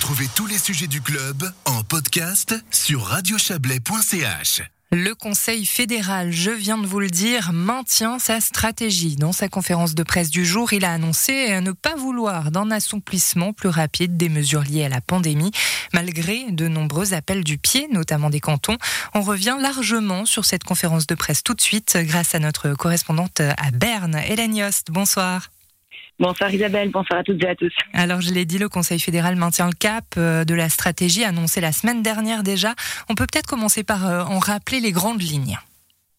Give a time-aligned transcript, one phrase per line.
[0.00, 4.62] Retrouvez tous les sujets du club en podcast sur radiochablais.ch.
[4.92, 9.16] Le Conseil fédéral, je viens de vous le dire, maintient sa stratégie.
[9.16, 13.52] Dans sa conférence de presse du jour, il a annoncé ne pas vouloir d'un assouplissement
[13.52, 15.50] plus rapide des mesures liées à la pandémie,
[15.92, 18.78] malgré de nombreux appels du pied, notamment des cantons.
[19.12, 23.40] On revient largement sur cette conférence de presse tout de suite grâce à notre correspondante
[23.40, 24.90] à Berne, Hélène Yost.
[24.90, 25.50] Bonsoir.
[26.20, 27.72] Bonsoir Isabelle, bonsoir à toutes et à tous.
[27.94, 31.62] Alors je l'ai dit, le Conseil fédéral maintient le cap euh, de la stratégie annoncée
[31.62, 32.74] la semaine dernière déjà.
[33.08, 35.58] On peut peut-être commencer par euh, en rappeler les grandes lignes.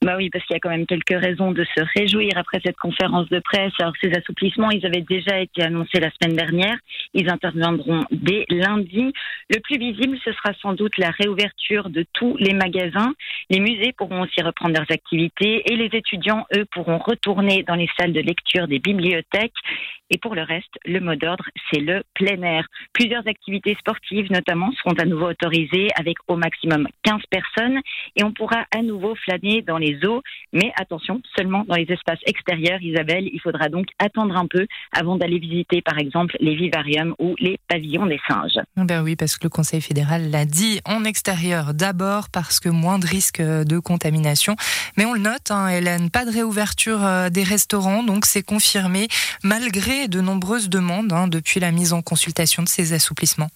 [0.03, 2.77] Bah oui, parce qu'il y a quand même quelques raisons de se réjouir après cette
[2.77, 3.71] conférence de presse.
[3.79, 6.75] Alors ces assouplissements, ils avaient déjà été annoncés la semaine dernière.
[7.13, 9.13] Ils interviendront dès lundi.
[9.51, 13.13] Le plus visible, ce sera sans doute la réouverture de tous les magasins.
[13.51, 17.89] Les musées pourront aussi reprendre leurs activités et les étudiants, eux, pourront retourner dans les
[17.99, 19.53] salles de lecture des bibliothèques.
[20.09, 22.67] Et pour le reste, le mot d'ordre, c'est le plein air.
[22.91, 27.80] Plusieurs activités sportives, notamment, seront à nouveau autorisées avec au maximum 15 personnes
[28.17, 29.91] et on pourra à nouveau flâner dans les
[30.53, 33.30] Mais attention, seulement dans les espaces extérieurs, Isabelle.
[33.31, 37.59] Il faudra donc attendre un peu avant d'aller visiter, par exemple, les vivariums ou les
[37.67, 38.59] pavillons des singes.
[38.75, 43.00] Ben oui, parce que le Conseil fédéral l'a dit en extérieur d'abord parce que moins
[43.00, 44.56] de risques de contamination.
[44.98, 49.08] Mais on le note, hein, Hélène, pas de réouverture euh, des restaurants, donc c'est confirmé
[49.44, 53.50] malgré de nombreuses demandes hein, depuis la mise en consultation de ces assouplissements.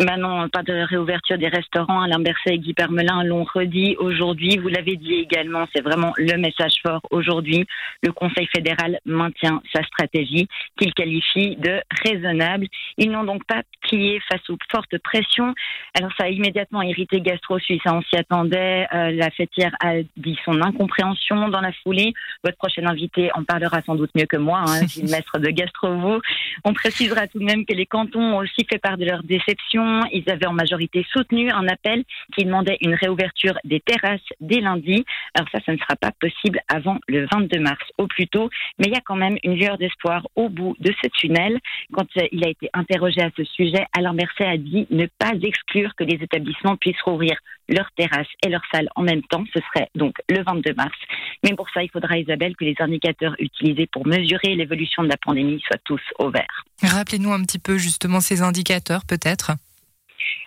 [0.00, 2.02] Non, pas de réouverture des restaurants.
[2.02, 4.58] Alain Berset et Guy Permelin l'ont redit aujourd'hui.
[4.58, 7.64] Vous l'avez dit également, c'est vraiment le message fort aujourd'hui.
[8.02, 12.66] Le Conseil fédéral maintient sa stratégie qu'il qualifie de raisonnable.
[12.98, 15.54] Ils n'ont donc pas plié face aux fortes pressions.
[15.96, 17.82] Alors ça a immédiatement irrité Gastro Suisse.
[17.86, 18.88] On s'y attendait.
[18.92, 22.14] Euh, la fêtière a dit son incompréhension dans la foulée.
[22.42, 26.20] Votre prochaine invité en parlera sans doute mieux que moi, hein, Maître de Gastro.
[26.64, 29.83] On précisera tout de même que les cantons ont aussi fait part de leur déception
[30.12, 32.04] ils avaient en majorité soutenu un appel
[32.36, 35.04] qui demandait une réouverture des terrasses dès lundi.
[35.34, 38.86] Alors ça, ça ne sera pas possible avant le 22 mars au plus tôt, mais
[38.86, 41.58] il y a quand même une lueur d'espoir au bout de ce tunnel.
[41.92, 45.32] Quand euh, il a été interrogé à ce sujet, Alain Berset a dit ne pas
[45.42, 47.36] exclure que les établissements puissent rouvrir
[47.68, 49.44] leurs terrasses et leurs salles en même temps.
[49.54, 50.96] Ce serait donc le 22 mars.
[51.42, 55.16] Mais pour ça, il faudra, Isabelle, que les indicateurs utilisés pour mesurer l'évolution de la
[55.16, 56.64] pandémie soient tous au vert.
[56.82, 59.52] Rappelez-nous un petit peu justement ces indicateurs, peut-être.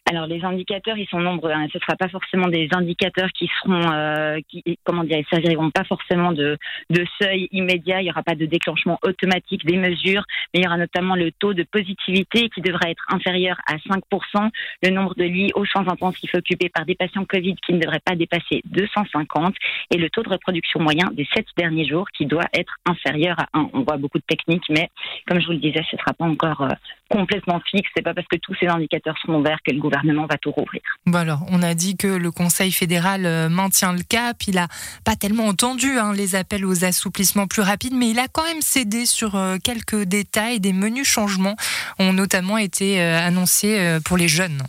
[0.10, 1.52] Alors les indicateurs, ils sont nombreux.
[1.52, 1.68] Hein.
[1.72, 5.70] Ce ne sera pas forcément des indicateurs qui seront, euh, qui, comment dire, ils serviront
[5.70, 6.58] pas forcément de,
[6.90, 8.00] de seuil immédiat.
[8.00, 10.24] Il n'y aura pas de déclenchement automatique des mesures,
[10.54, 14.50] mais il y aura notamment le taux de positivité qui devra être inférieur à 5%,
[14.84, 18.00] le nombre de lits aux soins intensifs occupés par des patients Covid qui ne devrait
[18.00, 19.56] pas dépasser 250
[19.92, 23.48] et le taux de reproduction moyen des sept derniers jours qui doit être inférieur à
[23.54, 23.70] 1.
[23.74, 24.90] On voit beaucoup de techniques, mais
[25.28, 26.70] comme je vous le disais, ce ne sera pas encore euh,
[27.10, 27.90] complètement fixe.
[27.96, 30.82] C'est pas parce que tous ces indicateurs seront verts que le gouvernement va tout rouvrir.
[31.06, 34.38] Bon on a dit que le Conseil fédéral euh, maintient le cap.
[34.48, 34.68] Il a
[35.04, 38.62] pas tellement entendu hein, les appels aux assouplissements plus rapides, mais il a quand même
[38.62, 40.60] cédé sur euh, quelques détails.
[40.60, 41.56] Des menus changements
[42.00, 44.64] ont notamment été euh, annoncés pour les jeunes.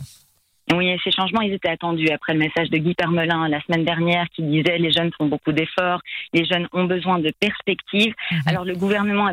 [0.75, 4.27] Oui, ces changements, ils étaient attendus après le message de Guy Permelin la semaine dernière
[4.29, 8.13] qui disait les jeunes font beaucoup d'efforts, les jeunes ont besoin de perspectives.
[8.31, 8.39] Mhm.
[8.45, 9.31] Alors le gouvernement a,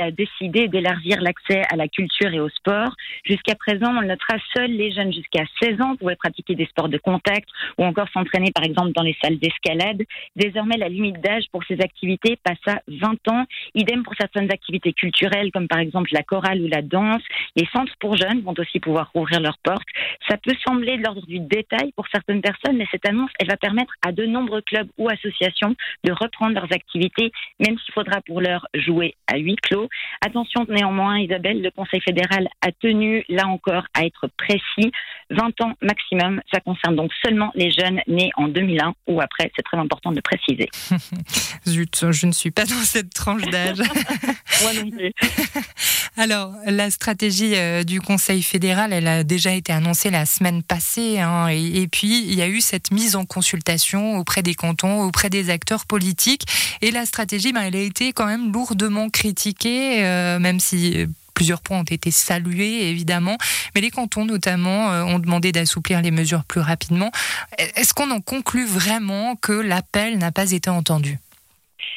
[0.00, 2.94] a décidé d'élargir l'accès à la culture et au sport.
[3.24, 6.96] Jusqu'à présent, on notera seuls les jeunes jusqu'à 16 ans pouvaient pratiquer des sports de
[6.96, 10.02] contact ou encore s'entraîner par exemple dans les salles d'escalade.
[10.34, 13.44] Désormais, la limite d'âge pour ces activités passe à 20 ans.
[13.74, 17.22] Idem pour certaines activités culturelles comme par exemple la chorale ou la danse.
[17.54, 19.86] Les centres pour jeunes vont aussi pouvoir ouvrir leurs portes.
[20.26, 23.56] Ça peut semblé de l'ordre du détail pour certaines personnes, mais cette annonce, elle va
[23.56, 28.40] permettre à de nombreux clubs ou associations de reprendre leurs activités, même s'il faudra pour
[28.40, 29.88] l'heure jouer à huis clos.
[30.24, 34.92] Attention néanmoins, Isabelle, le Conseil fédéral a tenu, là encore, à être précis.
[35.30, 39.62] 20 ans maximum, ça concerne donc seulement les jeunes nés en 2001 ou après, c'est
[39.62, 40.68] très important de préciser.
[41.66, 43.78] Zut, je ne suis pas dans cette tranche d'âge.
[44.62, 45.12] Moi non plus.
[46.16, 51.20] Alors, la stratégie euh, du Conseil fédéral, elle a déjà été annoncée la semaine passée.
[51.20, 55.30] Hein, et, puis, il y a eu cette mise en consultation auprès des cantons, auprès
[55.30, 56.42] des acteurs politiques.
[56.82, 61.06] Et la stratégie, ben, elle a été quand même lourdement critiquée, euh, même si euh,
[61.40, 63.38] plusieurs points ont été salués, évidemment.
[63.74, 67.10] Mais les cantons, notamment, ont demandé d'assouplir les mesures plus rapidement.
[67.56, 71.16] Est-ce qu'on en conclut vraiment que l'appel n'a pas été entendu?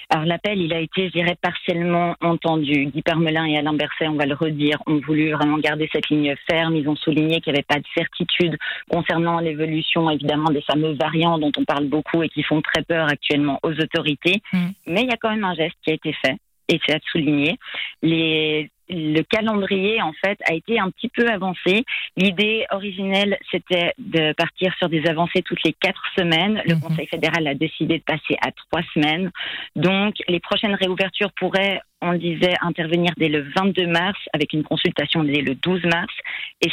[0.09, 2.85] Alors l'appel, il a été, je dirais, partiellement entendu.
[2.85, 6.33] Guy Parmelin et Alain Berset, on va le redire, ont voulu vraiment garder cette ligne
[6.49, 6.77] ferme.
[6.77, 8.57] Ils ont souligné qu'il n'y avait pas de certitude
[8.89, 13.09] concernant l'évolution, évidemment, des fameux variants dont on parle beaucoup et qui font très peur
[13.09, 14.41] actuellement aux autorités.
[14.53, 14.67] Mm.
[14.87, 16.37] Mais il y a quand même un geste qui a été fait
[16.69, 17.57] et c'est à souligner.
[18.01, 21.83] Les le calendrier, en fait, a été un petit peu avancé.
[22.17, 26.61] L'idée originelle, c'était de partir sur des avancées toutes les quatre semaines.
[26.65, 26.81] Le mhm.
[26.81, 29.31] Conseil fédéral a décidé de passer à trois semaines.
[29.75, 34.63] Donc, les prochaines réouvertures pourraient on le disait, intervenir dès le 22 mars avec une
[34.63, 36.13] consultation dès le 12 mars.
[36.61, 36.69] Et,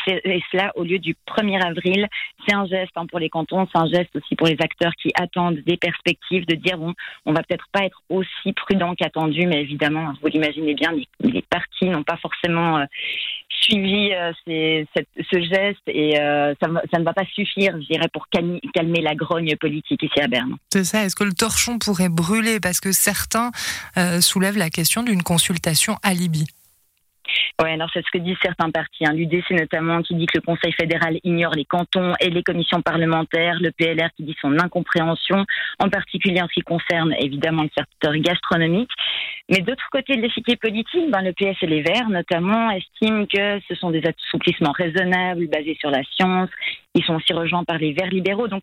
[0.50, 2.08] cela au lieu du 1er avril.
[2.46, 5.12] C'est un geste hein, pour les cantons, c'est un geste aussi pour les acteurs qui
[5.14, 6.94] attendent des perspectives de dire, bon,
[7.26, 11.88] on va peut-être pas être aussi prudent qu'attendu, mais évidemment, vous l'imaginez bien, les, partis
[12.00, 12.84] n'ont pas forcément euh,
[13.48, 19.00] suivi euh, ce geste et euh, ça, ne va pas suffire, je dirais, pour calmer,
[19.00, 20.56] la grogne politique ici à Berne.
[20.72, 21.04] C'est ça.
[21.04, 22.60] Est-ce que le torchon pourrait brûler?
[22.60, 23.50] Parce que certains
[24.20, 26.46] soulèvent la question d'une consultation alibi.
[27.62, 29.04] Oui, alors c'est ce que disent certains partis.
[29.04, 29.12] Hein.
[29.12, 33.58] L'UDC notamment qui dit que le Conseil fédéral ignore les cantons et les commissions parlementaires,
[33.60, 35.44] le PLR qui dit son incompréhension,
[35.78, 38.90] en particulier en ce qui concerne évidemment le secteur gastronomique.
[39.50, 43.60] Mais d'autre côté de l'échiquier politique, ben, le PS et les Verts notamment estiment que
[43.68, 46.48] ce sont des assouplissements raisonnables, basés sur la science.
[46.94, 48.48] Ils sont aussi rejoints par les Verts libéraux.
[48.48, 48.62] Donc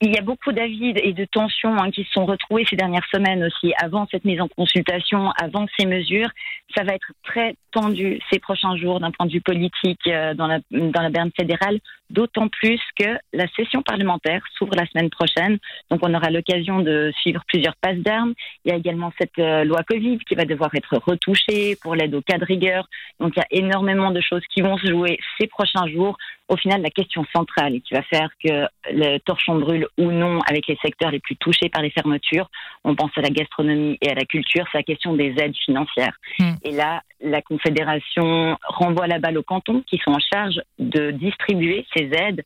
[0.00, 3.06] il y a beaucoup d'avis et de tensions hein, qui se sont retrouvés ces dernières
[3.12, 6.28] semaines aussi, avant cette mise en consultation, avant ces mesures.
[6.76, 10.46] Ça va être très tendu ces prochains jours d'un point de vue politique euh, dans
[10.46, 11.78] la, dans la Berne fédérale,
[12.10, 15.58] d'autant plus que la session parlementaire s'ouvre la semaine prochaine.
[15.90, 18.34] Donc on aura l'occasion de suivre plusieurs passes d'armes.
[18.64, 22.14] Il y a également cette euh, loi Covid qui va devoir être retouchée pour l'aide
[22.14, 22.88] aux cas de rigueur.
[23.20, 26.16] Donc il y a énormément de choses qui vont se jouer ces prochains jours
[26.48, 30.66] au final, la question centrale qui va faire que le torchon brûle ou non avec
[30.66, 32.50] les secteurs les plus touchés par les fermetures,
[32.84, 36.16] on pense à la gastronomie et à la culture, c'est la question des aides financières.
[36.38, 36.54] Hmm.
[36.64, 41.86] Et là, la Confédération renvoie la balle aux cantons qui sont en charge de distribuer
[41.94, 42.44] ces aides.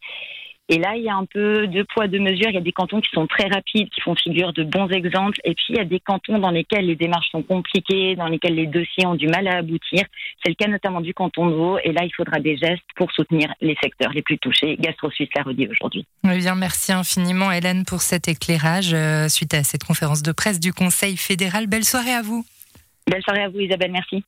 [0.68, 2.48] Et là, il y a un peu deux poids, deux mesures.
[2.48, 5.38] Il y a des cantons qui sont très rapides, qui font figure de bons exemples.
[5.44, 8.54] Et puis, il y a des cantons dans lesquels les démarches sont compliquées, dans lesquels
[8.54, 10.04] les dossiers ont du mal à aboutir.
[10.42, 11.78] C'est le cas notamment du canton de Vaud.
[11.84, 14.76] Et là, il faudra des gestes pour soutenir les secteurs les plus touchés.
[14.78, 16.06] Gastro Suisse l'a redit aujourd'hui.
[16.24, 20.60] Eh bien, merci infiniment, Hélène, pour cet éclairage euh, suite à cette conférence de presse
[20.60, 21.66] du Conseil fédéral.
[21.66, 22.46] Belle soirée à vous.
[23.10, 23.92] Belle soirée à vous, Isabelle.
[23.92, 24.24] Merci.